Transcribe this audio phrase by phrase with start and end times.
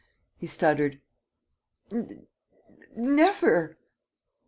[0.35, 0.99] he stuttered.
[2.95, 3.77] "Never!"